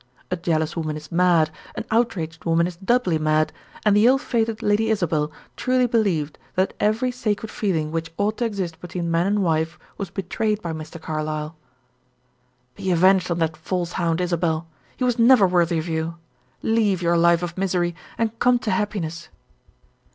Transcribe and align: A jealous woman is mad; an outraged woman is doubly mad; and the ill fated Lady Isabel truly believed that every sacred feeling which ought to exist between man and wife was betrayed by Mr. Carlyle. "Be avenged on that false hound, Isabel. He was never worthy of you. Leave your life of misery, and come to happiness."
A 0.31 0.35
jealous 0.35 0.75
woman 0.75 0.97
is 0.97 1.11
mad; 1.11 1.51
an 1.75 1.85
outraged 1.91 2.43
woman 2.43 2.65
is 2.65 2.75
doubly 2.75 3.19
mad; 3.19 3.53
and 3.85 3.95
the 3.95 4.07
ill 4.07 4.17
fated 4.17 4.63
Lady 4.63 4.89
Isabel 4.89 5.31
truly 5.55 5.85
believed 5.85 6.39
that 6.55 6.73
every 6.79 7.11
sacred 7.11 7.51
feeling 7.51 7.91
which 7.91 8.11
ought 8.17 8.37
to 8.37 8.45
exist 8.45 8.81
between 8.81 9.11
man 9.11 9.27
and 9.27 9.43
wife 9.43 9.77
was 9.99 10.09
betrayed 10.09 10.59
by 10.59 10.73
Mr. 10.73 10.99
Carlyle. 10.99 11.55
"Be 12.73 12.89
avenged 12.89 13.29
on 13.29 13.37
that 13.37 13.55
false 13.55 13.91
hound, 13.91 14.21
Isabel. 14.21 14.65
He 14.97 15.03
was 15.03 15.19
never 15.19 15.45
worthy 15.45 15.77
of 15.77 15.87
you. 15.87 16.15
Leave 16.63 17.03
your 17.03 17.15
life 17.15 17.43
of 17.43 17.55
misery, 17.55 17.93
and 18.17 18.39
come 18.39 18.57
to 18.57 18.71
happiness." 18.71 19.29